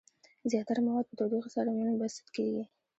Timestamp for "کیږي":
2.35-2.63